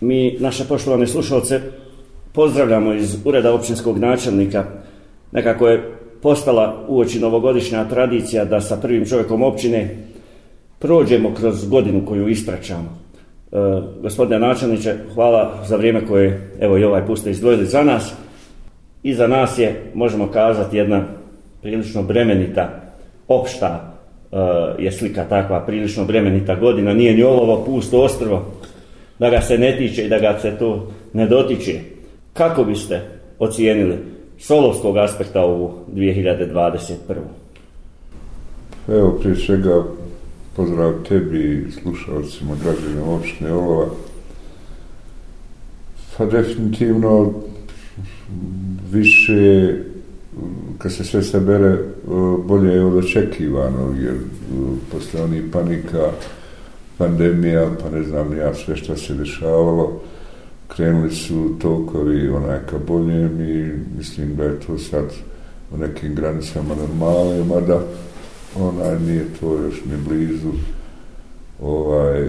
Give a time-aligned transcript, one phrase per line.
[0.00, 1.60] Mi, naše poštovane slušalce,
[2.32, 4.64] pozdravljamo iz Ureda općinskog načelnika.
[5.32, 9.96] Nekako je postala uoči novogodišnja tradicija da sa prvim čovjekom općine
[10.78, 12.98] prođemo kroz godinu koju ispraćamo.
[13.52, 13.56] E,
[14.02, 18.14] gospodine načelniče, hvala za vrijeme koje evo i ovaj put ste izdvojili za nas.
[19.02, 21.04] I za nas je, možemo kazati, jedna
[21.62, 22.68] prilično bremenita,
[23.28, 23.94] opšta
[24.32, 24.36] e,
[24.78, 26.94] je slika takva, prilično bremenita godina.
[26.94, 28.46] Nije ni olovo pusto ostrvo,
[29.18, 31.80] da ga se ne tiče i da ga se to ne dotiče.
[32.32, 33.00] Kako biste
[33.38, 33.96] ocijenili
[34.38, 36.94] solovskog aspekta ovu 2021.
[38.88, 39.84] Evo, prije svega,
[40.56, 43.86] pozdrav tebi i slušalcima građanima opštine Olova.
[46.16, 47.32] Pa definitivno
[48.90, 49.74] više
[50.78, 51.78] kad se sve sabere
[52.44, 54.18] bolje je od očekivano jer eh,
[54.92, 56.10] posle onih panika
[56.98, 60.00] pandemija pa ne znam ja sve što se dešavalo
[60.68, 65.04] krenuli su tokovi onaj ka boljem i mislim da je to sad
[65.74, 67.80] u nekim granicama normale mada
[68.56, 70.52] onaj nije to još ni blizu
[71.62, 72.28] ovaj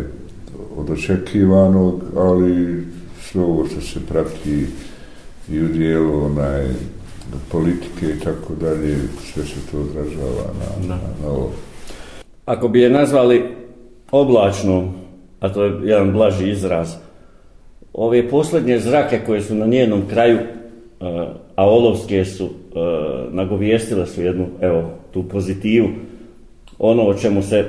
[0.77, 2.83] od očekivanog, ali
[3.21, 4.65] sve ovo što se prati
[5.49, 6.67] i u dijelu onaj
[7.51, 8.97] politike i tako dalje,
[9.33, 11.51] sve se to odražava na, na, na ovo.
[12.45, 13.58] Ako bi je nazvali
[14.11, 14.89] oblačnom,
[15.39, 16.95] a to je jedan blaži izraz,
[17.93, 20.45] ove posljednje zrake koje su na njenom kraju, e,
[21.55, 22.49] a olovske su, e,
[23.31, 25.87] nagovijestile su jednu, evo, tu pozitivu,
[26.79, 27.65] ono o čemu se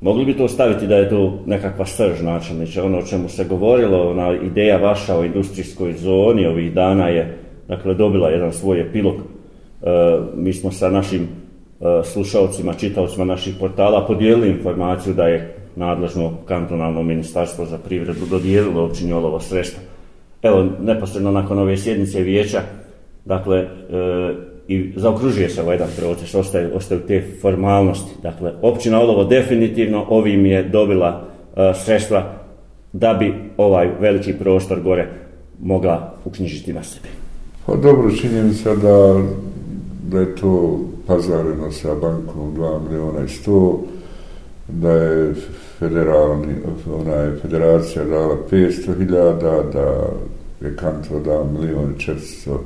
[0.00, 4.10] mogli bi to staviti da je to nekakva srž načelniče, ono o čemu se govorilo,
[4.10, 7.38] ona ideja vaša o industrijskoj zoni ovih dana je
[7.68, 9.14] dakle dobila jedan svoj epilog.
[9.14, 9.20] E,
[10.34, 11.28] mi smo sa našim
[11.80, 18.84] E, slušalcima, čitaocima naših portala podijelili informaciju da je nadležno kantonalno ministarstvo za privredu dodijelilo
[18.84, 19.82] općini olovo sredstva.
[20.42, 22.60] Evo, neposredno nakon ove sjednice vijeća,
[23.24, 23.66] dakle, e,
[24.68, 28.10] i zaokružuje se ovaj jedan proces, ostaju, ostaju te formalnosti.
[28.22, 31.22] Dakle, općina Olovo definitivno ovim je dobila
[31.56, 32.32] e, sredstva
[32.92, 35.08] da bi ovaj veliki prostor gore
[35.62, 37.08] mogla uknjižiti na sebi.
[37.66, 39.22] Pa dobro, činjenica da,
[40.10, 43.78] da je to pazareno sa bankom 2 miliona i 100,
[44.68, 45.34] da je
[45.78, 46.54] federalni,
[46.92, 50.08] ona je federacija dala 500 hiljada, da
[50.66, 52.58] je kanto dao milion i 400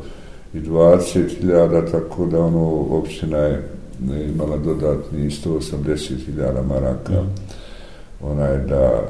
[0.54, 3.62] i 20.000, tako da ono općina je
[4.34, 7.22] imala dodatni 180.000 maraka.
[7.22, 7.34] Mm.
[8.22, 9.02] Ona je da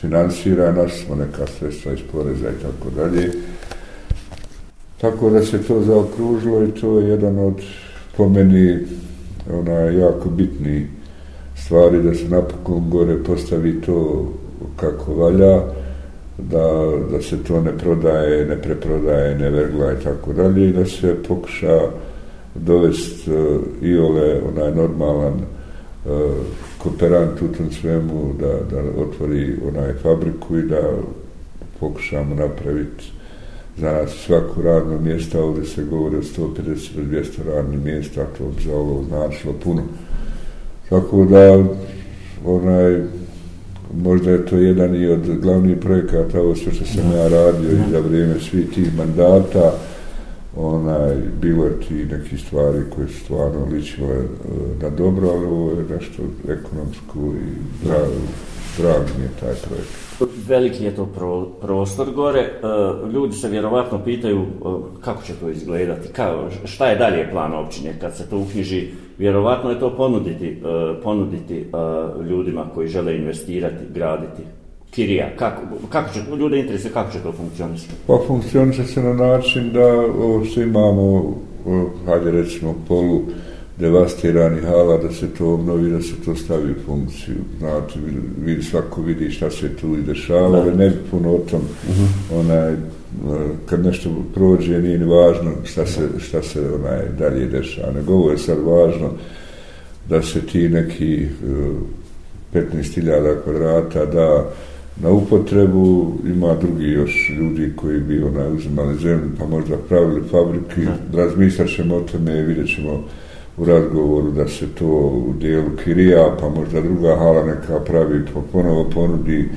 [0.00, 3.32] finansira nas, smo neka sredstva iz poreza i tako dalje.
[5.00, 7.60] Tako da se to zaokružilo i to je jedan od
[8.16, 8.78] po meni
[9.52, 10.86] ona jako bitni
[11.56, 14.28] stvari da se napokon gore postavi to
[14.76, 15.62] kako valja
[16.38, 20.86] da, da se to ne prodaje, ne preprodaje, ne vergla i tako dalje i da
[20.86, 21.80] se pokuša
[22.54, 23.34] dovest uh,
[23.82, 26.12] i ove onaj normalan uh,
[26.78, 30.90] kooperant u tom svemu da, da otvori onaj fabriku i da
[31.80, 33.12] pokušamo napraviti
[33.78, 39.04] za svako radno mjesto, ovdje se govori o 150-200 radnih mjesta, to bi za ovo
[39.08, 39.82] značilo puno.
[40.88, 41.64] Tako da
[42.44, 43.02] onaj
[43.94, 47.90] možda je to jedan i od glavnih projekata, ovo sve što sam ja radio i
[47.90, 49.72] za vrijeme svih tih mandata,
[50.56, 55.70] onaj, bilo je ti neki stvari koje su stvarno ličile eh, na dobro, ali ovo
[55.70, 58.12] je nešto ekonomsko i zdravo
[58.78, 59.90] drag mi je taj projekt.
[60.46, 62.40] Veliki je to pro, prostor gore.
[62.40, 62.50] E,
[63.12, 64.46] ljudi se vjerovatno pitaju e,
[65.00, 68.88] kako će to izgledati, ka, šta je dalje plan općine kad se to uknjiži
[69.18, 71.64] vjerovatno je to ponuditi, uh, ponuditi
[72.28, 74.42] ljudima koji žele investirati, graditi.
[74.90, 77.94] Kirija, kako, kako će, ljude interesuje kako će to funkcionisati?
[78.06, 81.34] Pa funkcioniše se na način da ovo što imamo,
[82.06, 83.22] hajde recimo, polu
[83.78, 87.36] devastirani hala, da se to obnovi, da se to stavi u funkciju.
[87.58, 87.98] Znači,
[88.44, 92.04] vidi, svako vidi šta se tu i dešava, ali ne puno o tom, uh mhm.
[92.04, 92.40] -huh.
[92.40, 92.74] onaj,
[93.66, 97.92] kad nešto prođe nije ni važno šta se, šta se onaj dalje dešava.
[97.92, 99.10] Nego ovo je sad važno
[100.08, 101.26] da se ti neki
[102.54, 104.50] 15.000 kvadrata da
[105.02, 110.80] na upotrebu ima drugi još ljudi koji bi onaj uzimali zemlju pa možda pravili fabriki.
[111.12, 113.04] Razmislat ćemo o tome i vidjet ćemo
[113.58, 114.86] u razgovoru da se to
[115.28, 119.48] u dijelu Kirija pa možda druga hala neka pravi pa ponovo ponudi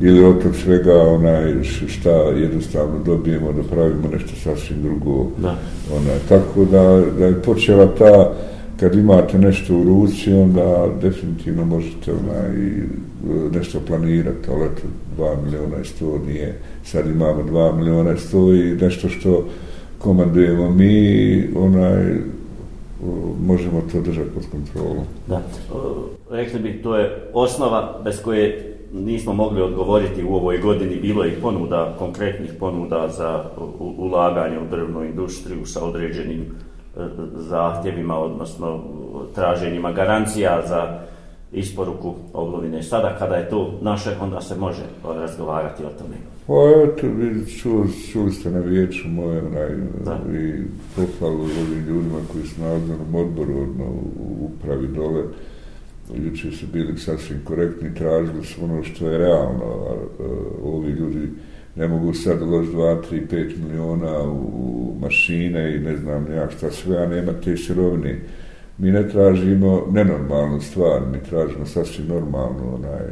[0.00, 5.26] ili od tog svega onaj šta jednostavno dobijemo da pravimo nešto sasvim drugo.
[5.38, 5.58] Da.
[5.96, 8.32] Onaj, tako da, da je počela ta
[8.80, 12.72] kad imate nešto u ruci, onda definitivno možete onaj,
[13.52, 14.82] nešto planirati, ali eto,
[15.18, 19.48] 2 miliona i 100 nije, sad imamo 2 miliona i 100 i nešto što
[19.98, 22.16] komandujemo mi, onaj,
[23.46, 25.04] možemo to držati pod kontrolom.
[25.26, 25.42] Da,
[26.30, 31.40] rekli bi, to je osnova bez koje nismo mogli odgovoriti u ovoj godini, bilo je
[31.40, 33.44] ponuda, konkretnih ponuda za
[33.98, 37.00] ulaganje u drvnu industriju sa određenim e,
[37.36, 38.80] zahtjevima, odnosno
[39.34, 40.98] traženjima garancija za
[41.52, 42.82] isporuku oblovine.
[42.82, 46.35] Sada kada je to naše, onda se može razgovarati o tome.
[46.46, 46.52] Pa
[46.84, 47.06] eto,
[47.62, 49.70] čuli, čuli ste na vijeću moje onaj,
[50.38, 50.62] i
[50.96, 53.84] pohvalu ovim ljudima koji su na odbornom odboru odno,
[54.18, 55.22] u upravi dole.
[56.14, 59.64] Juče su bili sasvim korektni, tražili su ono što je realno.
[59.64, 60.28] A, a,
[60.62, 61.28] ovi ljudi
[61.76, 66.70] ne mogu sad uložiti 2, 3, 5 miliona u mašine i ne znam ja šta
[66.70, 68.20] sve, a nema te sirovine.
[68.78, 73.06] Mi ne tražimo nenormalnu stvar, mi tražimo sasvim normalnu onaj,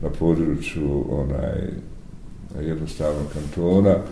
[0.00, 1.70] na području onaj,
[2.60, 3.90] jednostavnog kantona.
[3.90, 4.02] E,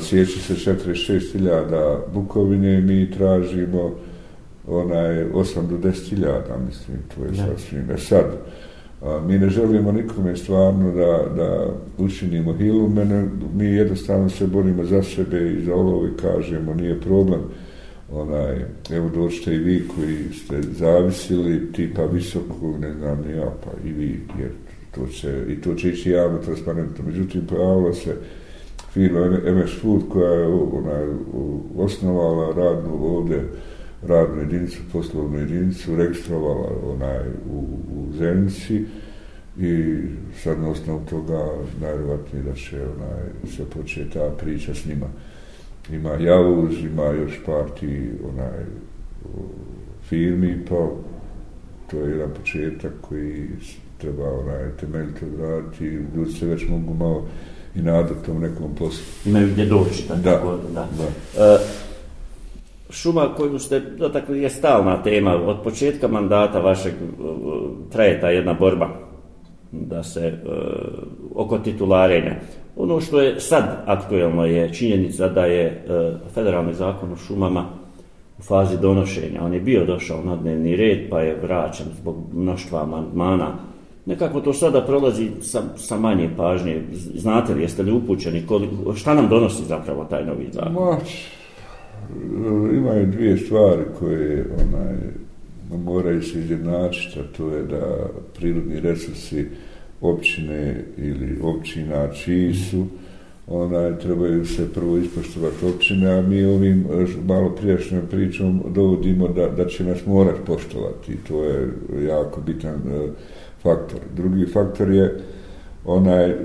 [0.00, 3.94] sjeći se 46.000 bukovine, mi tražimo
[4.66, 7.90] onaj 8 do 10.000, mislim, to je sasvim.
[7.90, 8.24] E sad,
[9.02, 11.66] a, mi ne želimo nikome stvarno da, da
[11.98, 17.00] učinimo hilu, mene, mi jednostavno se borimo za sebe i za ovo i kažemo, nije
[17.00, 17.40] problem.
[18.12, 23.92] Onaj, evo doćete i vi koji ste zavisili, tipa visokog, ne znam, ja, pa i
[23.92, 24.50] vi, jer
[24.94, 27.04] to će, i to će ići javno transparentno.
[27.06, 28.16] Međutim, pojavila se
[28.92, 31.16] firma MS Food koja je ona,
[31.76, 33.42] osnovala radnu ovde,
[34.06, 37.58] radnu jedinicu, poslovnu jedinicu, registrovala onaj u,
[37.96, 38.84] u Zenici
[39.58, 39.94] i
[40.42, 41.48] sad na osnovu toga
[41.80, 45.06] najvjerovatnije da će onaj, se početi ta priča s njima.
[45.92, 48.64] Ima Javuz, ima još parti onaj,
[50.08, 50.90] firmi, pa
[51.90, 53.48] to je jedan početak koji
[53.98, 57.26] treba onaj temeljito odraditi, ljudi se već mogu malo
[57.74, 59.04] i nadati tom nekom poslu.
[59.26, 60.80] Imaju gdje doći, tako da.
[60.80, 60.88] da.
[60.96, 61.54] da.
[61.54, 61.60] Uh,
[62.90, 65.34] šuma koju ste dotakli je stalna tema.
[65.34, 67.28] Od početka mandata vašeg uh,
[67.92, 68.88] traje ta jedna borba
[69.72, 70.52] da se uh,
[71.34, 72.34] oko titularenja.
[72.76, 77.64] Ono što je sad aktuelno je činjenica da je uh, federalni zakon o šumama
[78.38, 79.44] u fazi donošenja.
[79.44, 83.52] On je bio došao na dnevni red pa je vraćan zbog mnoštva amandmana
[84.06, 86.82] nekako to sada prolazi sa, sa manje pažnje.
[87.14, 90.72] Znate li, jeste li upućeni, koliko, šta nam donosi zapravo taj novi zakon?
[90.72, 90.98] Ma,
[92.72, 94.96] e, imaju dvije stvari koje onaj,
[95.84, 98.06] moraju se izjednačiti, a to je da
[98.36, 99.46] prirodni resursi
[100.00, 102.86] općine ili općina čiji su,
[103.46, 109.48] onaj, trebaju se prvo ispoštovati općine, a mi ovim e, malo prijašnjom pričom dovodimo da,
[109.48, 111.16] da će nas morati poštovati.
[111.28, 111.72] To je
[112.06, 113.10] jako bitan uh,
[113.64, 114.00] faktor.
[114.16, 115.20] Drugi faktor je
[115.84, 116.38] onaj, e, e,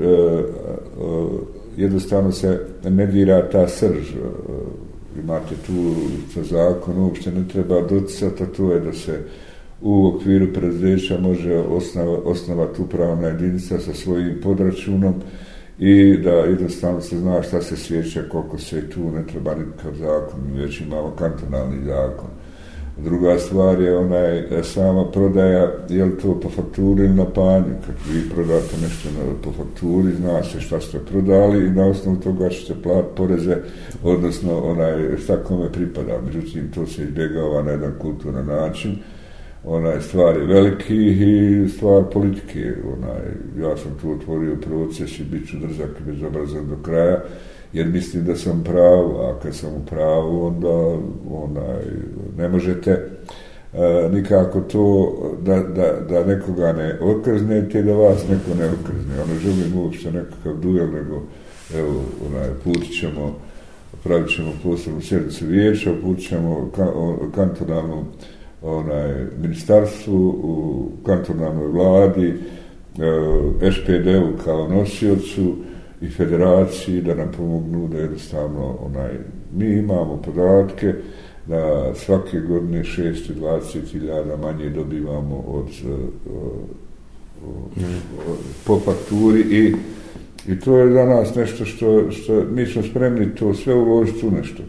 [1.77, 4.15] jednostavno se ne dira ta srž.
[4.15, 4.19] E,
[5.19, 5.93] imate tu
[6.33, 9.19] sa zakon, uopšte ne treba doticati, a to je da se
[9.81, 15.13] u okviru preduzeća može osnova, osnovati upravna jedinica sa svojim podračunom
[15.79, 20.39] i da jednostavno se zna šta se sjeća, koliko se tu ne treba nikakav zakon,
[20.55, 22.29] već imamo kantonalni zakon.
[23.03, 27.73] Druga stvar je onaj e, sama prodaja, je li to po fakturi ili na panju.
[27.85, 32.17] Kad vi prodate nešto na, po fakturi, zna se šta ste prodali i na osnovu
[32.17, 33.57] toga ćete plat poreze,
[34.03, 36.21] odnosno onaj, šta kome pripada.
[36.25, 38.95] Međutim, to se izbjegava na jedan kulturan način.
[39.63, 42.73] Onaj, stvar je veliki i stvar politike.
[42.97, 43.21] Onaj,
[43.69, 47.23] ja sam tu otvorio proces i bit ću drzak i bezobrazan do kraja
[47.73, 50.69] jer mislim da sam pravo, a kad sam u pravu, onda
[51.31, 51.83] onaj,
[52.37, 58.65] ne možete e, nikako to da, da, da nekoga ne okrznete, da vas neko ne
[58.65, 59.21] okrzne.
[59.23, 61.21] Ono želim uopšte nekakav duel, nego
[61.77, 63.35] evo, onaj, put ćemo,
[64.03, 66.87] pravit ćemo posebnu sjednicu vijeća, put ćemo ka,
[67.35, 68.05] kantonalnu
[68.61, 75.55] onaj, ministarstvu, u kantonalnoj vladi, e, SPD-u kao nosiocu,
[76.01, 79.11] i federaciji da nam pomognu da jednostavno onaj,
[79.53, 80.93] mi imamo podatke
[81.47, 85.67] da svake godine 620.000 manje dobivamo od,
[86.25, 86.63] od,
[87.47, 87.83] od,
[88.29, 89.75] od po fakturi i,
[90.51, 94.31] i to je za nas nešto što, što mi smo spremni to sve uložiti u
[94.31, 94.63] nešto.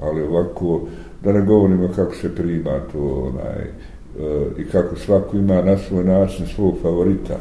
[0.00, 0.80] Ali ovako
[1.24, 6.04] da ne govorimo kako se prima to onaj, eh, i kako svako ima na svoj
[6.04, 7.38] način svog favorita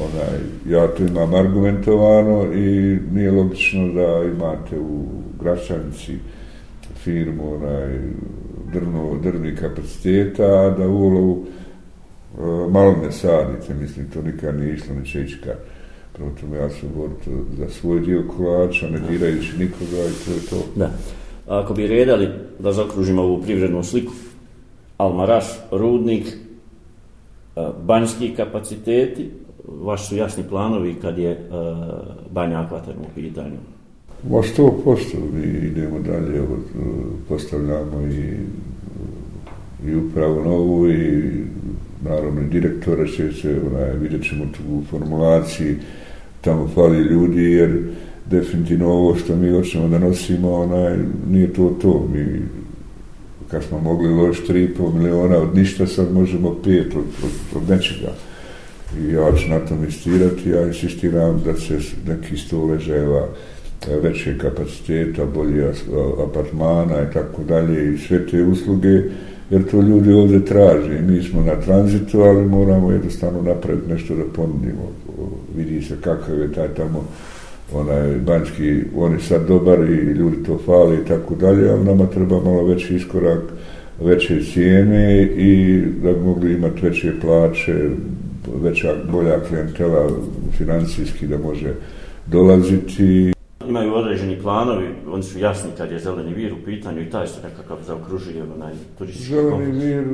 [0.00, 5.04] onaj, ja to imam argumentovano i nije logično da imate u
[5.40, 6.18] Gračanici
[7.04, 7.98] firmu onaj,
[8.72, 14.74] drno, drvni kapaciteta, a da u olovu e, malo ne sadite, mislim, to nikad nije
[14.74, 15.56] išlo, neće ići kad.
[16.12, 20.40] Prvo tome ja sam boriti za svoj dio kolača, ne dirajući nikoga i to je
[20.50, 20.66] to.
[20.76, 20.90] Da.
[21.48, 22.28] Ako bi redali
[22.58, 24.12] da zakružimo ovu privrednu sliku,
[24.96, 26.30] Almaraš, Rudnik, e,
[27.86, 29.30] banjski kapaciteti,
[29.82, 33.56] vaši su jasni planovi kad je uh, banja akvaterna u pitanju?
[34.30, 36.42] Ma sto posto, mi idemo dalje,
[37.28, 38.36] postavljamo i,
[39.88, 41.22] i upravo novu i
[42.04, 45.76] naravno i direktora će se, onaj, vidjet ćemo tu u formulaciji,
[46.40, 47.82] tamo fali ljudi jer
[48.26, 50.98] definitivno ovo što mi hoćemo da nosimo, onaj,
[51.30, 52.42] nije to to, mi
[53.50, 58.12] kad smo mogli ložiti 3,5 miliona od ništa, sad možemo 5 od, od, od nečega.
[58.96, 63.26] I ja ću na tom insistirati, ja insistiram da se neki sto leževa
[63.88, 65.72] e, veće kapaciteta, bolje
[66.28, 69.02] apartmana i tako dalje i sve te usluge,
[69.50, 71.00] jer to ljudi ovdje traže.
[71.00, 74.92] Mi smo na tranzitu, ali moramo jednostavno napraviti nešto da ponudimo.
[75.56, 77.04] Vidi se kakav je taj tamo
[77.72, 82.06] onaj banjski, on je sad dobar i ljudi to fali i tako dalje, ali nama
[82.06, 83.42] treba malo veći iskorak,
[84.00, 87.90] veće cijene i da bi mogli imati veće plaće,
[88.54, 90.10] veća, bolja klientela
[90.58, 91.74] financijski da može
[92.26, 93.32] dolaziti.
[93.68, 97.40] Imaju određeni planovi, oni su jasni kad je zeleni vir u pitanju i taj se
[97.42, 99.84] nekakav zaokružuje onaj turistički Zeleni kompleks.
[99.84, 100.04] vir,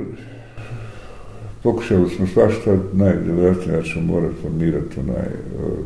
[1.62, 5.84] pokušali smo svašta, najvjerojatnije ćemo morati formirati onaj, uh,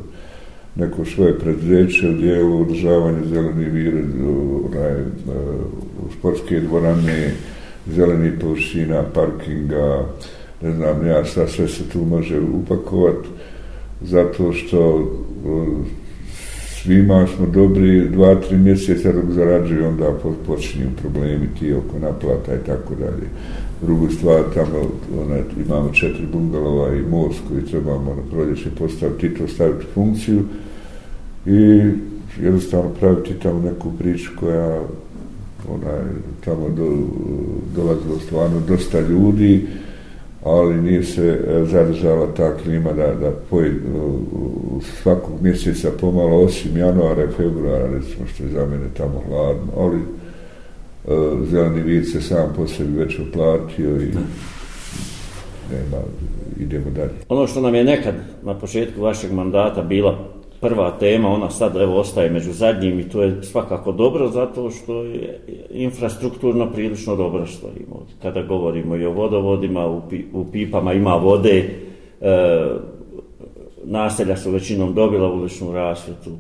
[0.74, 4.04] neko svoje predveće u dijelu održavanja zeleni vir,
[4.64, 5.06] onaj, uh,
[6.18, 7.32] sportske dvorane,
[7.86, 10.04] zeleni površina, parkinga,
[10.62, 13.28] ne znam ja šta sve se tu može upakovati,
[14.02, 15.08] zato što
[16.82, 22.66] svima smo dobri dva, tri mjeseca dok zarađuju, onda počinju problemi ti oko naplata i
[22.66, 23.28] tako dalje.
[23.82, 24.90] Drugu stvar, tamo
[25.22, 30.42] onaj, imamo četiri bungalova i most koji trebamo na proljeće postaviti i to staviti funkciju
[31.46, 31.90] i
[32.42, 34.80] jednostavno praviti tamo neku priču koja
[35.68, 36.02] onaj,
[36.44, 36.96] tamo do,
[37.76, 39.66] dolazilo stvarno dosta ljudi,
[40.44, 43.72] ali nije se e, zadržala ta klima da, da poj,
[45.02, 49.96] svakog mjeseca pomalo, osim januara i februara, recimo što je za mene tamo hladno, ali
[49.96, 54.10] uh, zeleni vid se sam po sebi već oplatio i
[55.70, 56.02] nema,
[56.60, 57.14] idemo dalje.
[57.28, 61.98] Ono što nam je nekad na početku vašeg mandata bila prva tema, ona sad evo
[61.98, 67.66] ostaje među zadnjim i to je svakako dobro zato što je infrastrukturno prilično dobro što
[67.66, 68.06] imamo.
[68.22, 71.70] Kada govorimo i o vodovodima, u, pi, u pipama ima vode,
[72.20, 72.66] e,
[73.84, 76.30] naselja su većinom dobila uličnu rasvjetu.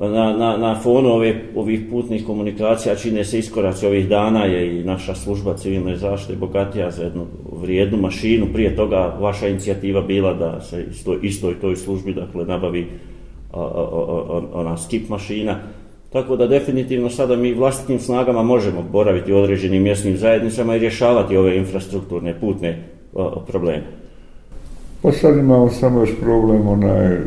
[0.00, 4.84] Na, na, na fonu ove, ovih putnih komunikacija čine se iskoraci ovih dana je i
[4.84, 7.26] naša služba civilne zaštite bogatija za jednu
[7.60, 8.46] vrijednu mašinu.
[8.52, 12.86] Prije toga vaša inicijativa bila da se isto, istoj toj službi dakle, nabavi
[14.52, 15.58] ona skip mašina.
[16.12, 21.36] Tako da definitivno sada mi vlastitim snagama možemo boraviti u određenim mjesnim zajednicama i rješavati
[21.36, 22.84] ove infrastrukturne putne
[23.46, 23.82] probleme.
[25.02, 27.20] Pa sad imamo samo još problem onaj e,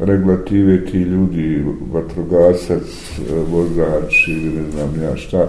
[0.00, 5.46] regulative ti ljudi, vatrogasac, e, vozač ili ne znam ja šta,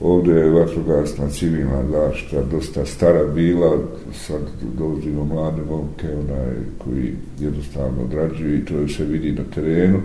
[0.00, 3.78] Ovdje je vatrogasna civilna zašta dosta stara bila,
[4.12, 4.40] sad
[4.78, 9.98] dolazimo mlade momke onaj, koji jednostavno odrađuju i to se vidi na terenu.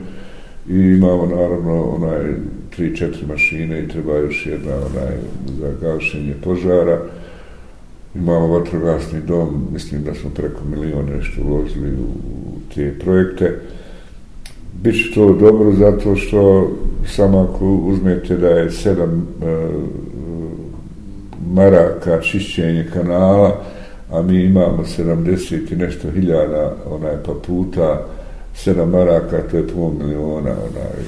[0.69, 2.33] I imamo naravno onaj
[2.75, 5.15] tri, četiri mašine i treba još jedna onaj
[5.59, 7.01] za gašenje požara.
[8.15, 12.09] Imamo vatrogasni dom, mislim da smo preko milijona nešto uložili u
[12.75, 13.59] te projekte.
[14.83, 16.71] Biće to dobro zato što
[17.07, 19.45] samo ako uzmete da je sedam e,
[21.53, 23.61] maraka čišćenje kanala,
[24.11, 28.05] a mi imamo 70 i nešto hiljada onaj pa puta
[28.53, 31.05] sedam maraka, to je pol miliona, onaj,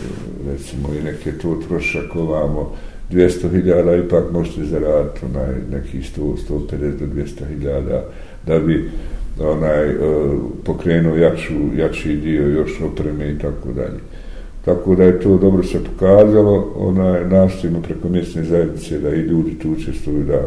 [0.52, 2.72] recimo i neke to trošak ovamo,
[3.12, 8.04] 200 hiljada ipak možete zaraditi onaj neki 100, 150 do 200 hiljada
[8.46, 8.90] da bi
[9.40, 10.02] onaj uh,
[10.64, 14.00] pokrenuo jaču, jači dio još opreme i tako dalje.
[14.68, 19.60] Tako da je to dobro se pokazalo, onaj nastavimo preko mjesne zajednice da i ljudi
[19.60, 20.42] tu učestvuju da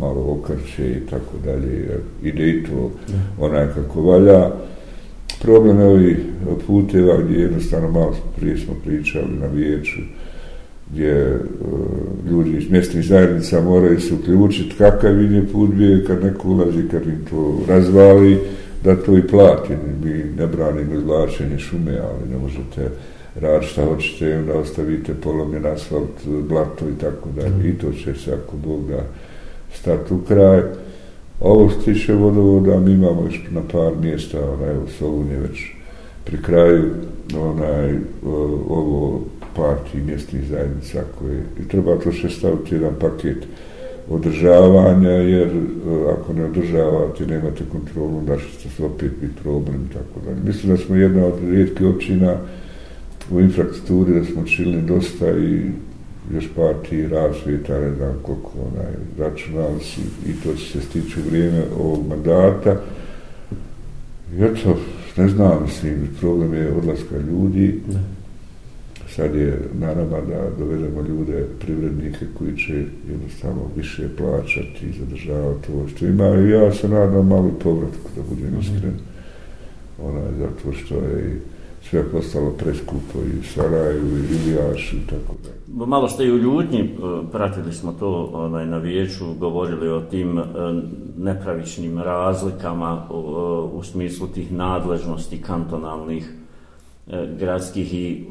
[0.00, 1.88] malo okrče i tako dalje,
[2.22, 2.90] ide i to
[3.38, 4.50] onaj kako valja.
[5.42, 6.18] Problem je ovih
[6.66, 10.00] puteva gdje jednostavno malo prije smo pričali na vijeću,
[10.90, 16.24] gdje uh, ljudi iz mjestnih zajednica moraju se uključiti kakav im je put bio kad
[16.24, 18.38] neko ulazi, kad im to razvali,
[18.84, 19.72] da to i plati.
[20.04, 22.90] Mi ne branimo izvlačenje šume, ali ne možete
[23.40, 27.68] rad šta hoćete, onda ostavite polomljen asfalt, blato i tako dalje.
[27.68, 29.02] I to će se, ako Bog da,
[29.74, 30.62] stati u kraj.
[31.40, 35.60] Ovo što tiče vodovoda, mi imamo još na par mjesta, onaj, u Solun je već
[36.24, 36.90] pri kraju,
[37.38, 37.94] onaj,
[38.68, 39.20] ovo
[39.56, 43.46] parti mjestnih zajednica koje, i treba to še staviti jedan paket
[44.10, 45.48] održavanja, jer
[46.12, 50.48] ako ne održavate, nemate kontrolu, da će se opet biti problem, tako da.
[50.48, 52.36] Mislim da smo jedna od rijetkih općina,
[53.32, 55.70] u infrastrukturi da smo čili dosta i
[56.34, 61.62] još partiji razvijeta, ne znam koliko onaj, računali su i to se stiče u vrijeme
[61.78, 62.76] ovog mandata.
[64.34, 64.78] I eto,
[65.16, 67.80] ne znam, mislim, problem je odlaska ljudi.
[67.88, 68.00] Ne.
[69.16, 75.88] Sad je naravno da dovedemo ljude, privrednike koji će jednostavno više plaćati i zadržavati ovo
[75.88, 76.28] što ima.
[76.28, 78.94] I ja se nadam malo povratku, da budem iskren.
[80.02, 81.40] Onaj, zato što je
[81.82, 85.86] sve postalo preskupo i Sarajevo i Ilijaš i tako da.
[85.86, 86.88] Malo ste i u ljudnji, e,
[87.32, 90.42] pratili smo to onaj, na vijeću, govorili o tim e,
[91.18, 96.32] nepravičnim razlikama u, e, u smislu tih nadležnosti kantonalnih
[97.38, 98.24] gradskih i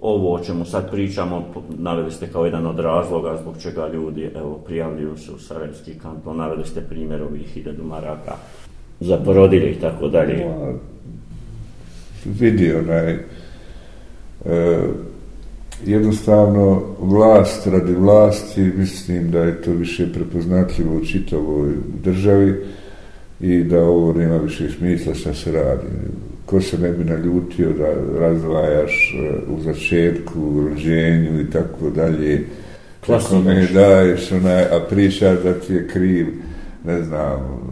[0.00, 1.44] ovo o čemu sad pričamo
[1.78, 6.36] naveli ste kao jedan od razloga zbog čega ljudi evo, prijavljuju se u Sarajevski kanton,
[6.36, 8.32] naveli ste primjer ovih hiljadu maraka
[9.00, 10.46] za porodilje i tako dalje
[12.24, 13.18] vidi onaj e,
[15.86, 21.72] jednostavno vlast radi vlasti mislim da je to više prepoznatljivo u čitavoj
[22.04, 22.64] državi
[23.40, 25.86] i da ovo nema više smisla šta se radi.
[26.46, 32.44] Ko se ne bi naljutio da razvajaš e, u začetku, u rođenju i tako dalje
[33.06, 36.26] kako me daješ onaj, a pričaš da ti je kriv
[36.84, 37.63] ne znam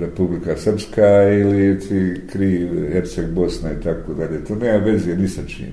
[0.00, 4.44] Republika Srpska ili ti kri Herceg Bosna i tako dalje.
[4.44, 5.66] To nema veze ni sa čim.
[5.66, 5.72] E,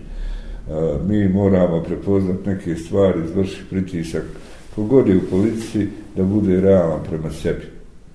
[1.08, 4.24] mi moramo prepoznat neke stvari, izvršiti pritisak
[4.78, 7.66] kogod je u policiji da bude realan prema sebi.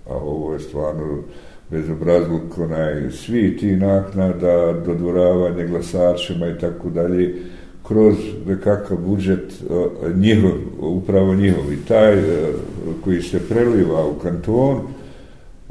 [0.08, 1.22] A ovo je stvarno
[1.70, 7.34] bezobrazluk, onaj, svi ti naknada, dodvoravanje glasačima i tako dalje,
[7.86, 8.14] kroz
[8.46, 9.64] nekakav budžet e,
[10.14, 11.72] njihov, upravo njihov.
[11.72, 12.52] I taj e,
[13.04, 14.80] koji se preliva u kanton,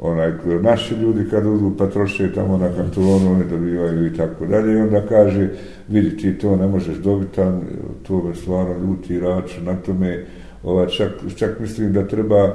[0.04, 4.72] onaj, naši ljudi kad odu pa troše tamo na kantonu, oni dobivaju i tako dalje,
[4.72, 5.48] i onda kaže,
[5.88, 7.62] vidi ti to ne možeš dobiti tam,
[8.02, 10.24] to me stvarno ljuti rač na tome,
[10.62, 12.54] ova, čak, čak mislim da treba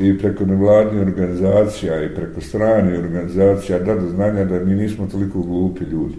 [0.00, 5.42] i preko nevladnih organizacija i preko strane organizacija da do znanja da mi nismo toliko
[5.42, 6.14] glupi ljudi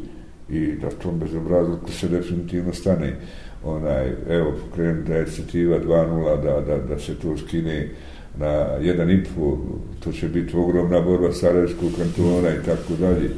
[0.49, 3.15] i da to bez obrazluku se definitivno stane
[3.63, 7.89] onaj, evo, pokrenuta je inicijativa 2.0 da, da, da se to skine
[8.39, 8.47] na
[8.81, 9.57] jedan i po,
[10.03, 13.29] to će biti ogromna borba Sarajevskog kantona i tako dalje,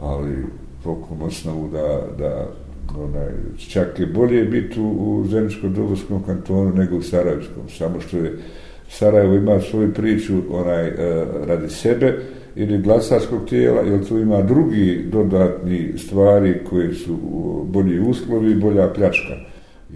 [0.00, 0.44] ali
[0.84, 2.48] pokom osnovu da, da
[2.98, 3.28] onaj,
[3.68, 8.38] čak je bolje biti u, u Zemljskom dobovskom kantonu nego u Sarajevskom, samo što je
[8.88, 10.94] Sarajevo ima svoju priču onaj e,
[11.46, 12.18] radi sebe
[12.56, 17.16] ili glasačkog tijela, jer tu ima drugi dodatni stvari koje su
[17.64, 19.34] bolji uslovi bolja pljačka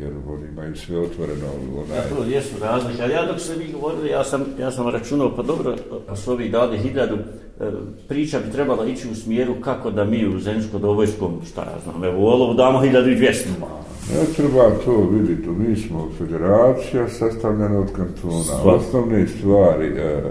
[0.00, 1.46] jer oni imaju sve otvoreno.
[1.84, 1.96] Onaj...
[1.96, 5.36] Ja, to jesu razlike, ali ja dok ste vi govorili, ja sam, ja sam računao,
[5.36, 5.76] pa dobro,
[6.08, 7.16] pa su ovi dali hiljadu,
[7.60, 7.70] e,
[8.08, 12.22] priča bi trebala ići u smjeru kako da mi u Zemljsko-Dovojskom, šta ja znam, evo
[12.22, 13.48] u Olovu damo hiljadu i dvijestu.
[14.14, 18.42] Ne treba to vidjeti, mi smo federacija sastavljena od kantona.
[18.42, 18.74] Sva.
[18.74, 20.22] Osnovne stvari, e, e,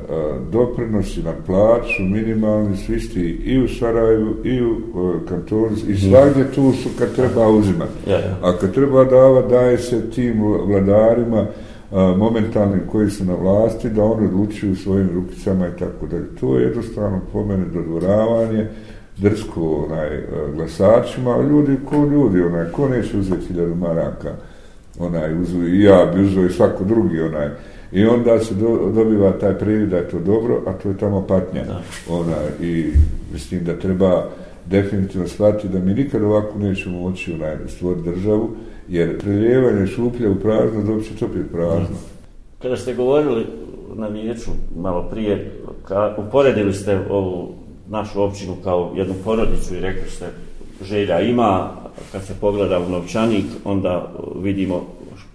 [0.52, 6.52] doprinosi na plaću, minimalni, su isti i u Sarajevu, i u e, kantonu, i svagdje
[6.56, 8.10] tu su kad treba uzimati.
[8.10, 8.38] Ja, ja.
[8.42, 11.48] A kad treba dava, daje se tim vladarima
[11.92, 16.36] a, momentalnim koji su na vlasti, da oni odlučuju svojim rukicama i tako dalje.
[16.40, 18.68] To je jednostavno po mene dodvoravanje,
[19.22, 24.30] drsko onaj, e, glasačima, ljudi ko ljudi, onaj, ko neće uzeti hiljadu maraka,
[25.00, 27.50] onaj, uzu i ja bi uzeo i svako drugi, onaj,
[27.92, 31.28] i onda se do, dobiva taj privid da je to dobro, a to je tamo
[31.28, 31.82] patnja, da.
[32.10, 32.92] onaj, i
[33.34, 34.30] mislim da treba
[34.66, 38.50] definitivno shvatiti da mi nikad ovako nećemo moći onaj, stvoriti državu,
[38.88, 41.80] jer preljevanje šuplja u prazno, dobit će opet prazno.
[41.80, 42.20] Da.
[42.62, 43.46] Kada ste govorili
[43.96, 45.52] na vijeću malo prije,
[45.88, 47.59] ka, uporedili ste ovu
[47.90, 50.26] našu općinu kao jednu porodicu i rekli ste
[50.82, 51.70] želja ima,
[52.12, 54.86] kad se pogleda u novčanik, onda vidimo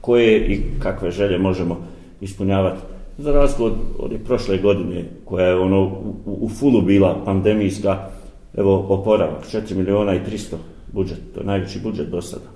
[0.00, 1.76] koje i kakve želje možemo
[2.20, 2.80] ispunjavati.
[3.18, 8.08] Za razliku od, od prošle godine, koja je ono u, u fulu bila pandemijska,
[8.56, 10.54] evo oporavak, 4 miliona i 300
[10.92, 12.53] budžet, to je najveći budžet do sada.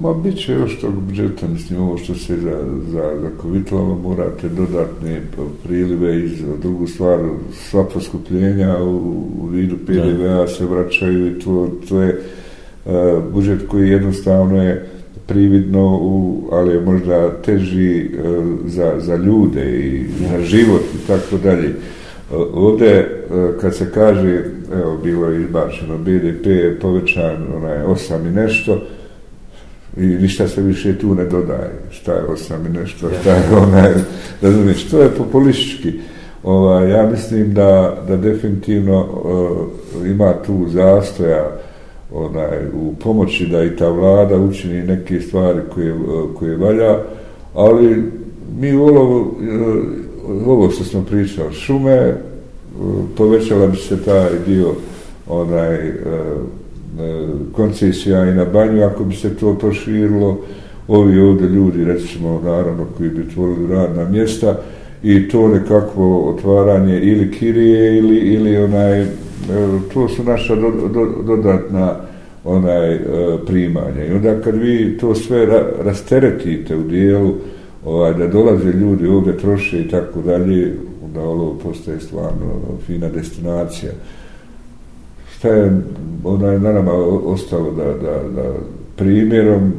[0.00, 4.48] Ma, bit će još tog budžeta, mislim, ovo što se za, za, za COVID-19 morate
[4.48, 5.20] dodatne
[5.64, 7.18] prilive iz drugu stvar,
[7.52, 8.96] sva poskupljenja u,
[9.42, 12.20] u vidu PDV-a se vraćaju i to, to je
[12.84, 12.92] uh,
[13.32, 14.88] budžet koji jednostavno je
[15.26, 21.36] prividno, u, ali je možda teži uh, za, za ljude i za život i tako
[21.44, 21.74] dalje.
[22.54, 23.08] Ovde,
[23.60, 28.80] kad se kaže, evo, bilo je izbačeno, BDP je povećan, onaj, osam i nešto,
[29.96, 31.70] i ništa se više tu ne dodaje.
[31.90, 33.92] Šta je osam i nešto, šta je onaj,
[34.42, 35.92] razumiješ, to je populistički.
[36.42, 41.50] Ova, ja mislim da, da definitivno uh, ima tu zastoja
[42.12, 45.94] onaj, u pomoći da i ta vlada učini neke stvari koje,
[46.38, 46.98] koje valja,
[47.54, 48.12] ali
[48.60, 52.14] mi ovo, uh, ovo što smo pričali, šume,
[52.80, 54.72] uh, povećala bi se taj dio
[55.28, 55.94] onaj, uh,
[57.52, 60.40] koncesija i na banju, ako bi se to proširilo,
[60.88, 64.58] ovi ovde ljudi, recimo, naravno, koji bi tvorili radna mjesta,
[65.02, 69.06] i to nekakvo otvaranje ili kirije ili, ili onaj, e,
[69.94, 71.96] to su naša do, do, dodatna
[72.44, 73.00] onaj e,
[73.46, 74.04] primanja.
[74.04, 77.34] I onda kad vi to sve ra, rasteretite u dijelu,
[77.84, 80.74] ovaj, da dolaze ljudi ovdje troše i tako dalje,
[81.04, 83.92] onda ovo postaje stvarno fina destinacija
[85.42, 85.82] šta je
[86.24, 86.92] onaj na nama
[87.24, 88.52] ostalo da, da, da
[88.96, 89.72] primjerom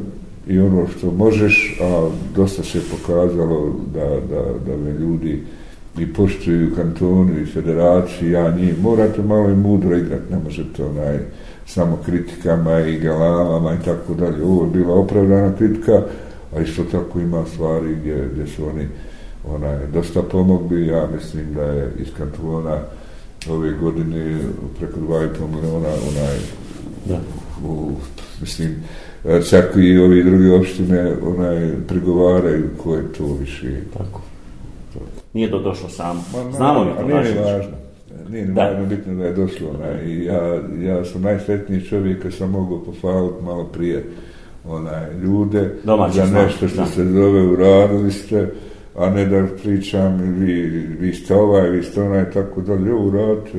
[0.47, 5.43] i ono što možeš, a dosta se pokazalo da, da, da me ljudi
[5.97, 11.17] i poštuju kantonu i federaciji, ja njih, morate malo i mudro igrati, ne možete onaj,
[11.65, 14.43] samo kritikama i galamama i tako dalje.
[14.43, 16.01] Ovo je bila opravdana kritika,
[16.55, 18.87] a isto tako ima stvari gdje, gdje su oni
[19.47, 22.79] onaj, dosta pomogli, ja mislim da je iz kantona
[23.49, 24.39] ove godine
[24.79, 26.37] preko 2,5 miliona onaj
[27.05, 27.19] da.
[27.67, 27.91] U,
[28.41, 28.83] mislim
[29.49, 34.21] čak i ovi drugi opštine onaj pregovaraju ko je to više tako
[35.33, 37.73] nije to došlo samo Ma, znamo mi to nije ni važno
[38.29, 40.05] nije ni važno bitno da je došlo onaj.
[40.05, 44.05] I ja, ja sam najsretniji čovjek kad sam mogu pofaliti malo prije
[44.67, 46.85] onaj, ljude Domaći za nešto što da.
[46.85, 48.53] se zove uradili ste
[48.95, 50.61] a ne da pričam vi,
[50.99, 53.57] vi ste ovaj, vi ste onaj, tako da ovo radite,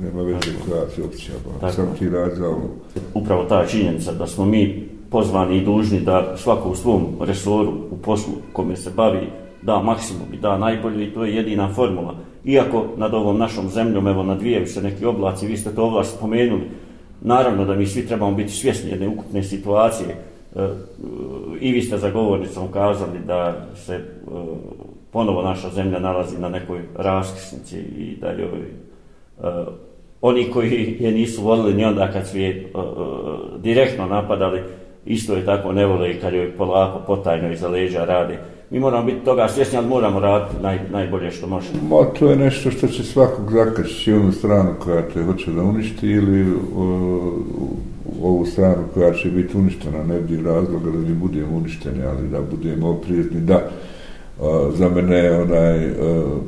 [0.00, 1.72] nema veze koja se opcija, ba.
[1.72, 2.70] sam ti rad za ovo.
[3.14, 7.96] Upravo ta činjenica da smo mi pozvani i dužni da svako u svom resoru, u
[7.96, 9.26] poslu kome se bavi,
[9.62, 12.14] da maksimum i da najbolje i to je jedina formula.
[12.44, 16.62] Iako nad ovom našom zemljom, evo nadvijaju se neki oblaci, vi ste to ovlast spomenuli,
[17.20, 20.16] naravno da mi svi trebamo biti svjesni jedne ukupne situacije,
[21.60, 24.00] i vi ste za govornicom kazali da se e,
[25.12, 29.64] ponovo naša zemlja nalazi na nekoj raskrsnici i da joj e,
[30.20, 32.62] oni koji je nisu volili ni onda kad su je e,
[33.58, 34.62] direktno napadali
[35.06, 38.38] isto je tako ne vole i kad joj polako potajno iza leđa radi
[38.70, 41.78] mi moramo biti toga svjesni, ali moramo raditi naj, najbolje što možemo.
[41.88, 46.06] Ma, to je nešto što će svakog zakršiti onu stranu koja te hoće da uništi
[46.06, 46.86] ili o,
[48.22, 52.40] ovu stranu koja će biti uništena, ne bi razloga da ne budemo uništeni, ali da
[52.50, 53.70] budemo oprijetni, da.
[54.40, 55.92] A, za mene onaj, a,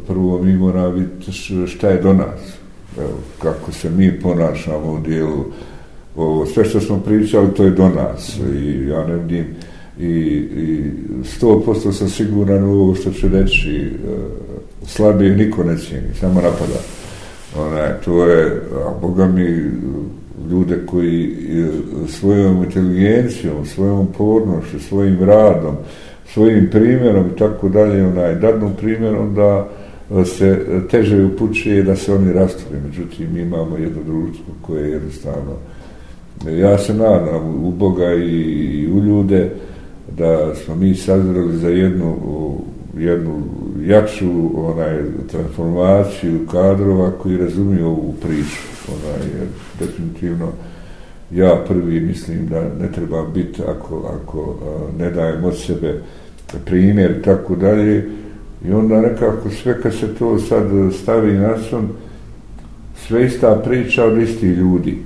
[0.07, 1.33] prvo mi mora biti
[1.67, 2.59] šta je do nas,
[2.99, 5.45] Evo, kako se mi ponašamo u dijelu,
[6.17, 8.39] ovo, sve što smo pričali, to je do nas.
[8.55, 9.47] I ja ne vidim,
[9.99, 10.11] i,
[10.57, 10.93] i
[11.25, 13.91] sto posto sam siguran u ovo što ću reći e,
[14.87, 16.81] slabije niko ne cijeni, samo napada.
[17.57, 19.71] Onaj, to je a boga mi
[20.51, 21.67] ljude koji e,
[22.09, 25.77] svojom inteligencijom svojom pornošću, svojim radom
[26.33, 29.69] svojim primjerom i tako dalje onaj, dadnom primjerom da
[30.21, 34.91] e, se teže upućuje da se oni rastvore međutim mi imamo jedno društvo koje je
[34.91, 35.53] jednostavno
[36.49, 38.41] e, ja se nadam u Boga i,
[38.81, 39.51] i u ljude
[40.19, 42.17] da smo mi sazreli za jednu
[42.99, 43.43] jednu
[43.81, 44.99] jaču onaj
[45.31, 49.49] transformaciju kadrova koji razumiju ovu priču onaj je
[49.81, 50.49] definitivno
[51.31, 54.59] ja prvi mislim da ne treba biti ako, ako
[54.99, 56.01] ne dajem od sebe
[56.65, 58.11] primjer tako dalje
[58.65, 60.65] i onda nekako sve kad se to sad
[61.03, 61.89] stavi na son
[63.07, 64.99] sve ista priča od istih ljudi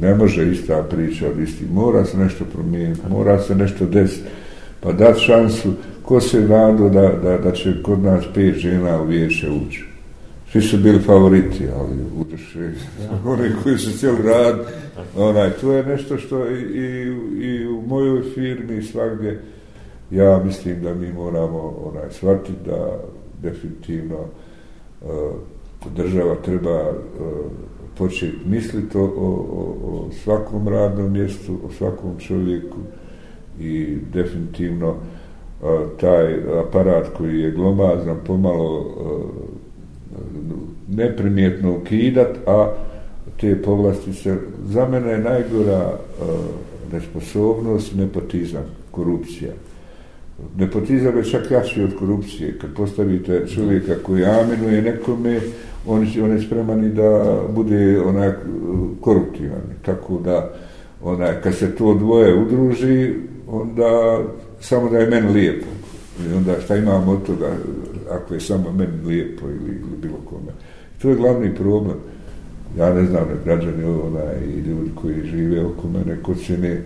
[0.00, 1.72] ne može ista priča od istih.
[1.72, 4.28] Mora se nešto promijeniti, mora se nešto desiti.
[4.86, 5.72] Pa dati šansu,
[6.02, 9.84] ko se nado da, da, da će kod nas pet žena u vijeće ući.
[10.52, 12.56] Svi su bili favoriti, ali uđeš
[13.26, 14.66] oni koji su cijeli rad,
[15.16, 19.40] onaj, to je nešto što i, i, i u mojoj firmi svakdje,
[20.10, 22.98] ja mislim da mi moramo onaj, shvatiti da
[23.42, 24.18] definitivno
[25.00, 25.08] uh,
[25.96, 26.96] država treba uh,
[27.98, 32.78] početi misliti o, o, o svakom radnom mjestu, o svakom čovjeku
[33.60, 35.66] i definitivno e,
[36.00, 39.46] taj aparat koji je glomazan pomalo e,
[40.88, 42.72] neprimjetno ukidat, a
[43.40, 46.24] te povlastice, za mene je najgora e,
[46.92, 49.52] nesposobnost, nepotizam, korupcija.
[50.56, 52.58] Nepotizam je čak jači od korupcije.
[52.58, 55.40] Kad postavite čovjeka koji aminuje nekome,
[55.86, 58.36] on, on je spreman i da bude onak
[59.00, 59.62] koruptivan.
[59.82, 60.54] Tako da,
[61.02, 63.14] onaj, kad se to dvoje udruži,
[63.46, 64.20] onda
[64.60, 65.66] samo da je meni lijepo.
[66.28, 67.50] I onda šta imam od toga,
[68.10, 70.52] ako je samo meni lijepo ili, ili bilo kome.
[70.96, 71.96] I to je glavni problem.
[72.78, 76.82] Ja ne znam, ne građani ona i ljudi koji žive oko mene, ko će ne,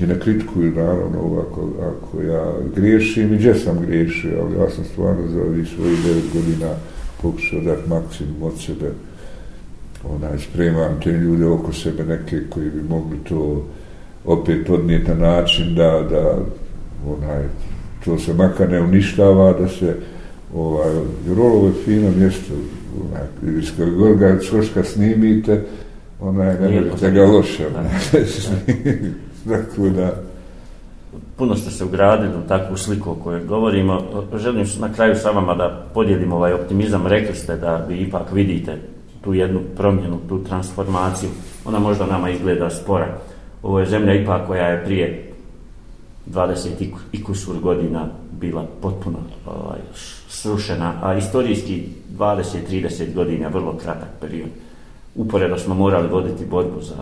[0.00, 4.84] i ne kritikuju naravno ovako, ako ja griješim i gdje sam griješio, ali ja sam
[4.84, 6.74] stvarno za ovih svojih devet godina
[7.22, 8.90] pokušao dati maksimum od sebe
[10.08, 13.66] onaj, spremam te ljude oko sebe neke koji bi mogli to
[14.24, 16.38] opet odnijeti na način da, da
[17.06, 17.42] onaj,
[18.04, 19.96] to se makar ne uništava, da se
[20.54, 20.92] ovaj,
[21.28, 22.52] jer ovo je fino mjesto,
[23.04, 25.64] onaj, iz kojeg ga čoška snimite,
[26.20, 27.64] onaj, ne možete ga loše.
[29.44, 30.12] Dakle, da...
[31.36, 34.02] Puno ste se ugradili u takvu sliku o kojoj govorimo.
[34.36, 37.06] Želim na kraju sa vama da podijelim ovaj optimizam.
[37.06, 38.78] Rekli ste da vi ipak vidite
[39.20, 41.30] tu jednu promjenu, tu transformaciju.
[41.64, 43.18] Ona možda nama izgleda spora.
[43.64, 45.32] Ovo je zemlja ipak koja je prije
[46.30, 46.68] 20
[47.12, 48.08] i kusur godina
[48.40, 49.78] bila potpuno ovaj,
[50.28, 51.82] srušena, a istorijski
[52.18, 54.48] 20-30 godina vrlo kratak period.
[55.14, 56.94] Uporedo smo morali voditi borbu za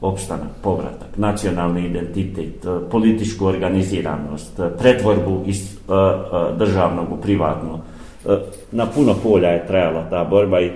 [0.00, 7.80] opstanak, povratak, nacionalni identitet, eh, političku organiziranost, eh, pretvorbu iz uh, uh, državnog u privatno.
[8.24, 8.32] Uh,
[8.72, 10.70] na puno polja je trajala ta borba i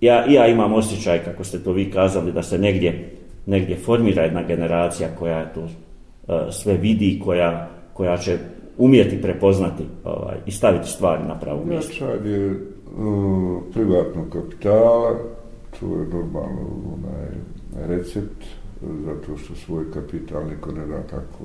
[0.00, 3.11] ja, ja imam osjećaj, kako ste to vi kazali, da se negdje,
[3.46, 5.68] negdje formira jedna generacija koja je to
[6.50, 8.38] sve vidi, koja, koja će
[8.78, 12.04] umjeti prepoznati ovaj, i staviti stvari na pravu mjestu.
[12.04, 15.18] Jačad je uh, privatnog kapitala,
[15.80, 17.28] to je normalno onaj
[17.88, 18.44] recept,
[19.04, 21.44] zato što svoj kapital niko ne da tako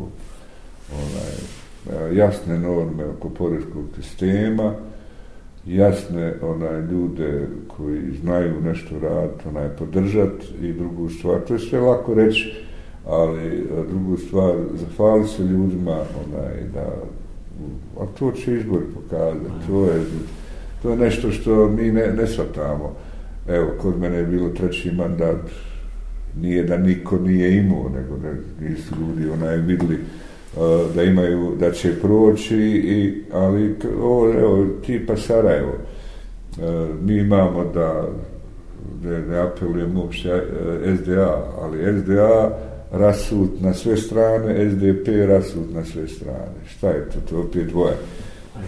[0.94, 4.74] onaj, jasne norme oko poreskog sistema,
[5.68, 11.80] jasne onaj ljude koji znaju nešto raditi, onaj podržati i drugu stvar, to je sve
[11.80, 12.54] lako reći,
[13.06, 16.94] ali drugu stvar, zahvali se ljudima onaj, da
[18.00, 20.02] a to će izbor pokazati, to je,
[20.82, 22.96] to je nešto što mi ne, ne shvatamo.
[23.48, 25.42] Evo, kod mene je bilo treći mandat,
[26.42, 28.34] nije da niko nije imao, nego da
[28.68, 30.00] nisu ljudi onaj vidli
[30.58, 37.64] Eh, da imaju, da će proći, i, ali ovo, evo, tipa Sarajevo, eh, mi imamo
[37.74, 38.08] da,
[39.04, 42.58] da ne apelujem uopšte eh, SDA, ali SDA
[42.92, 46.58] rasut na sve strane, SDP rasut na sve strane.
[46.68, 47.20] Šta je to?
[47.30, 47.96] To opet dvoje.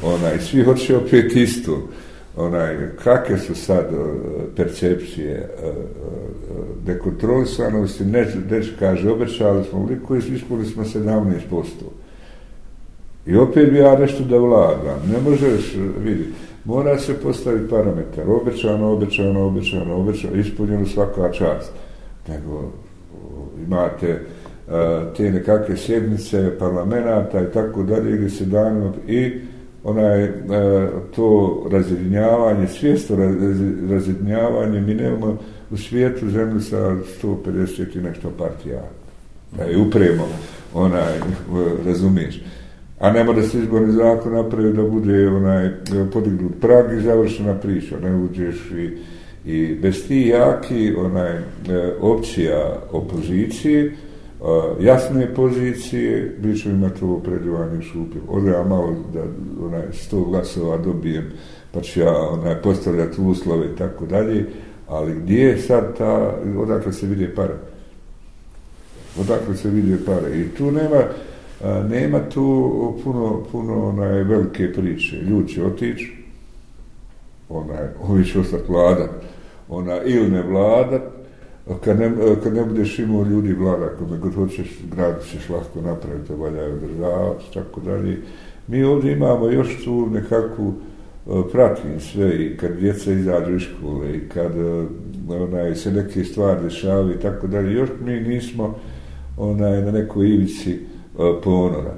[0.04, 1.88] Onaj, svi hoće opet isto.
[2.39, 3.95] Onaj, kakve su sad e,
[4.56, 5.71] percepcije e, e,
[6.86, 11.32] dekontrolisanosti, neč, neč kaže, obećali smo liku i ispuli smo 17%.
[13.25, 15.12] I opet bi ja nešto da vladam.
[15.12, 16.32] Ne možeš vidjeti.
[16.65, 18.30] Mora se postaviti parametar.
[18.30, 21.71] Obećano, obećano, obećano, obećano, ispunjeno svaka čast.
[22.28, 22.71] Nego,
[23.67, 24.19] imate
[25.17, 29.41] te nekakve sjednice parlamenta i tako dalje gdje se danima i
[29.83, 30.31] onaj e,
[31.15, 33.15] to razjedinjavanje, svjesto
[33.89, 35.37] razjedinjavanje, mi nemamo
[35.71, 38.81] u svijetu zemlju sa 150 i nešto partija.
[39.57, 40.27] Da je upremo,
[40.73, 41.21] onaj, e,
[41.85, 42.41] razumiješ.
[42.99, 45.69] A nema da se izborni zakon napravi da bude onaj
[46.13, 47.99] podignut prag i završena priča.
[47.99, 48.97] Ne uđeš i
[49.45, 51.41] I bez ti jaki onaj, e,
[52.01, 53.91] opcija opozicije,
[54.41, 58.21] Eh, jasne pozicije, mi ćemo imati ovo predivanje šupio.
[58.28, 59.23] Ovdje ja malo da
[59.65, 61.32] onaj, sto glasova dobijem,
[61.71, 64.45] pa ću ja onaj, postavljati uslove i tako dalje,
[64.88, 67.54] ali gdje je sad ta, odakle se vide pare?
[69.19, 70.39] Odakle se vide pare?
[70.39, 71.04] I tu nema,
[71.63, 75.15] a, nema tu puno, puno onaj, velike priče.
[75.15, 76.23] Ljud će otići,
[77.49, 79.10] onaj, ovi će ostati vladat,
[79.69, 81.18] ona, ili ne vladat,
[81.84, 85.82] kad ne, e, kad ne budeš imao ljudi vlada, kome god hoćeš, grad ćeš lahko
[85.82, 88.17] napraviti, valjaju državati, tako dalje.
[88.67, 94.15] Mi ovdje imamo još tu nekakvu e, pratim sve i kad djeca izađu iz škole
[94.15, 94.86] i kad e,
[95.29, 98.75] onaj, se neke stvari dešavaju i tako dalje, još mi nismo
[99.38, 100.79] onaj, na nekoj ivici
[101.43, 101.93] ponora.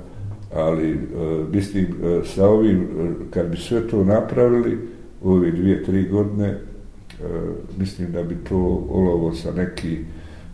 [0.56, 1.00] Ali,
[1.52, 1.88] mislim,
[2.26, 2.88] sa ovim,
[3.30, 4.78] kad bi sve to napravili,
[5.24, 6.58] ove dvije, tri godine,
[7.78, 9.98] mislim da bi to olovo sa neki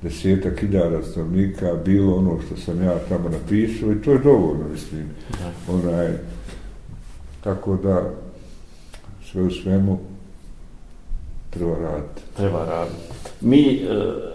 [0.01, 5.10] desetak hiljada stanovnika, bilo ono što sam ja tamo napisao i to je dovoljno, mislim.
[5.30, 5.73] Da.
[5.73, 6.08] Onaj,
[7.43, 8.10] tako da,
[9.32, 9.99] sve u svemu,
[11.49, 12.21] treba raditi.
[12.38, 12.97] Treba raditi.
[13.41, 13.86] Mi e,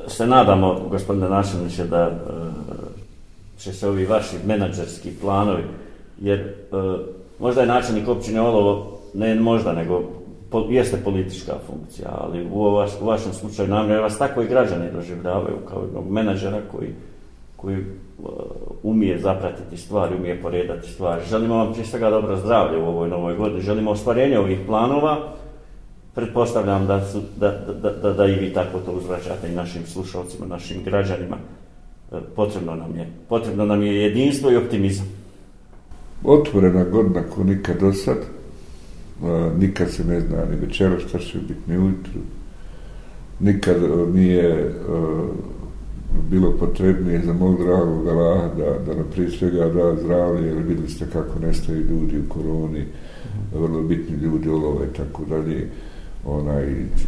[0.08, 2.32] se nadamo, gospodine Našaniće, da e,
[3.58, 5.62] će se ovi vaši menadžerski planovi,
[6.20, 6.54] jer e,
[7.38, 10.21] možda je načelnik općine Olovo, ne možda, nego
[10.52, 14.48] po, jeste politička funkcija, ali u, vaš, u vašem slučaju nam je vas tako i
[14.48, 16.88] građani doživljavaju kao jednog menadžera koji,
[17.56, 18.28] koji uh,
[18.82, 21.22] umije zapratiti stvari, umije poredati stvari.
[21.30, 25.16] Želimo vam prije svega dobro zdravlje u ovoj novoj godini, želimo ostvarenje ovih planova,
[26.14, 27.50] pretpostavljam da, su, da,
[27.82, 31.36] da, da, da i vi tako to uzvraćate i našim slušalcima, našim građanima.
[32.12, 35.06] E, potrebno nam je, potrebno nam je jedinstvo i optimizam.
[36.24, 38.16] Otvorena godina ko nikad do sad,
[39.58, 42.20] nikad se ne zna ni večera šta će biti ni ujutru.
[43.40, 43.76] Nikad
[44.14, 45.28] nije uh,
[46.30, 50.88] bilo potrebnije za mog dragog Allaha da, da nam prije svega da zdravlje, jer videli
[50.88, 52.84] ste kako nestaju ljudi u koroni,
[53.54, 55.68] vrlo bitni ljudi, olove i tako dalje,
[56.24, 56.64] onaj,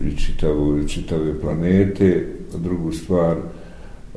[0.07, 2.27] i čitavo, čitave planete.
[2.59, 3.44] Drugu stvar, uh,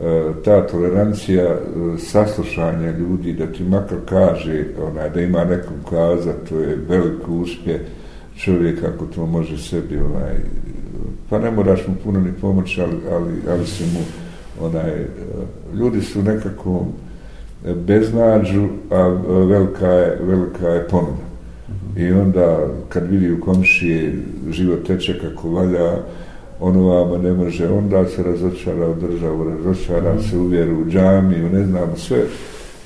[0.02, 1.58] E, ta tolerancija e,
[1.98, 7.86] saslušanja ljudi, da ti makar kaže, onaj, da ima nekom kaza, to je veliko uspje
[8.38, 10.36] čovjek ako to može sebi onaj
[11.30, 14.00] pa ne moraš mu puno ni pomoći ali, ali, ali se mu
[14.68, 15.08] onaj e,
[15.74, 16.86] ljudi su nekako
[17.76, 21.28] beznađu a velika je, velika je ponuda.
[21.98, 24.14] I onda kad vidi u komšiji
[24.50, 25.98] život teče kako valja
[26.60, 30.90] ono vama ne može onda se razočara u državu razočara mm se u vjeru u
[30.90, 32.26] džamiju ne znam sve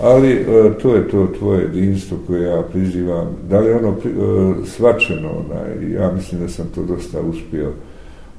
[0.01, 0.45] ali e,
[0.81, 3.27] to je to tvoje jedinstvo koje ja prizivam.
[3.49, 7.71] Da li ono e, svačeno, onaj, ja mislim da sam to dosta uspio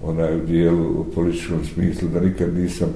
[0.03, 2.88] onaj, u dijelu u političkom smislu, da nikad nisam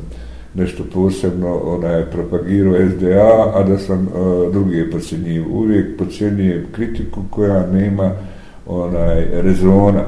[0.55, 4.11] nešto posebno onaj, propagirao SDA, a da sam e,
[4.53, 5.45] druge pocijenjiv.
[5.57, 8.13] Uvijek pocijenjujem kritiku koja nema
[8.67, 10.05] onaj rezona,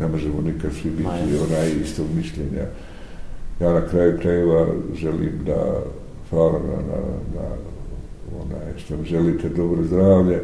[0.00, 2.66] ne možemo nikad svi biti onaj istog mišljenja.
[3.60, 5.82] Ja na kraju krajeva želim da
[6.30, 7.00] hvala na, na,
[7.34, 7.48] na
[8.44, 10.42] onaj, što mi želite dobro zdravlje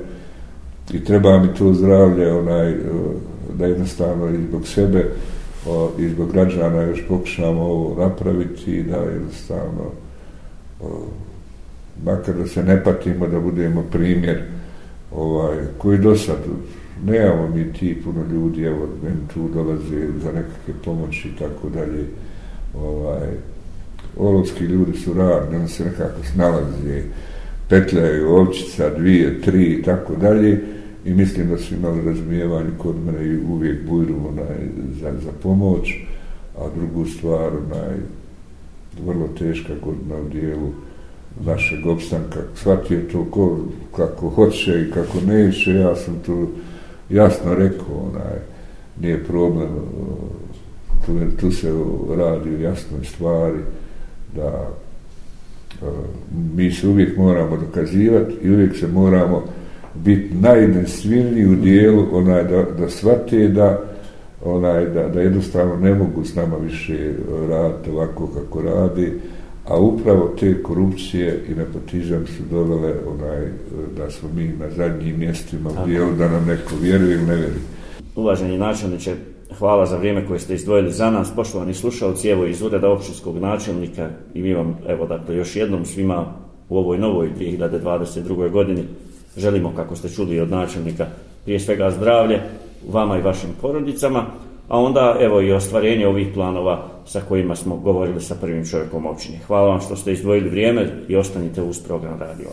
[0.92, 2.74] i treba mi to zdravlje onaj,
[3.58, 5.04] da jednostavno i zbog sebe
[5.66, 9.84] o, i zbog građana još pokušamo ovo napraviti i da jednostavno
[10.80, 11.06] o,
[12.04, 14.42] makar da se ne patimo da budemo primjer
[15.12, 16.36] ovaj, koji do sad
[17.06, 22.04] nemamo mi ti puno ljudi evo meni tu dolaze za nekakve pomoći i tako dalje.
[22.74, 23.28] Ovaj,
[24.16, 27.02] olovski ljudi su radni, oni se nekako snalaze,
[27.68, 30.60] petljaju ovčica, dvije, tri i tako dalje.
[31.04, 34.68] I mislim da su imali razumijevanje kod mene i uvijek budu onaj,
[35.00, 35.94] za, za pomoć,
[36.58, 37.96] a drugu stvar, onaj,
[39.06, 40.72] vrlo teška godina u dijelu
[41.44, 42.40] našeg opstanka.
[42.54, 43.58] Shvatio to ko,
[43.96, 46.48] kako hoće i kako neće, ja sam tu
[47.10, 48.38] jasno rekao, onaj,
[49.00, 49.68] nije problem,
[51.06, 51.72] tu, tu se
[52.16, 53.58] radi u jasnoj stvari,
[54.36, 54.68] da
[56.56, 59.44] mi se uvijek moramo dokazivati i uvijek se moramo
[59.94, 63.82] biti najnesvilniji u dijelu onaj da, da shvate da
[64.44, 67.12] onaj da, da jednostavno ne mogu s nama više
[67.48, 69.20] raditi ovako kako radi
[69.68, 73.48] a upravo te korupcije i nepotizam su dovele onaj
[73.96, 77.60] da smo mi na zadnjim mjestima u dijelu da nam neko vjeruje ili ne vjeruje.
[78.16, 79.14] Uvaženi načelniče,
[79.58, 81.34] hvala za vrijeme koje ste izdvojili za nas.
[81.36, 86.34] Poštovani slušalci, evo iz ureda općinskog načelnika i mi vam, evo dakle, još jednom svima
[86.68, 88.50] u ovoj novoj 2022.
[88.50, 88.84] godini
[89.36, 91.06] želimo, kako ste čuli od načelnika,
[91.44, 92.40] prije svega zdravlje
[92.88, 94.26] vama i vašim porodicama,
[94.68, 99.38] a onda evo i ostvarenje ovih planova sa kojima smo govorili sa prvim čovjekom općine.
[99.46, 102.48] Hvala vam što ste izdvojili vrijeme i ostanite uz program Radio.